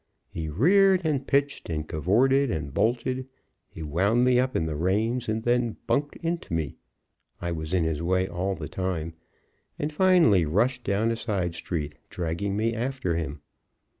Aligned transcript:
He 0.31 0.49
reared, 0.49 1.05
and 1.05 1.27
pitched, 1.27 1.69
and 1.69 1.87
cavorted, 1.87 2.49
and 2.49 2.73
bolted; 2.73 3.27
he 3.69 3.83
wound 3.83 4.25
me 4.25 4.39
up 4.39 4.55
in 4.55 4.65
the 4.65 4.75
reins, 4.75 5.29
and 5.29 5.43
then 5.43 5.77
bunked 5.85 6.15
into 6.23 6.53
me 6.55 6.77
I 7.39 7.51
was 7.51 7.71
in 7.71 7.83
his 7.83 8.01
way 8.01 8.27
all 8.27 8.55
the 8.55 8.67
time 8.67 9.13
and 9.77 9.93
finally 9.93 10.43
rushed 10.43 10.83
down 10.83 11.11
a 11.11 11.15
side 11.15 11.53
street, 11.53 11.93
dragging 12.09 12.57
me 12.57 12.73
after 12.73 13.15
him. 13.15 13.41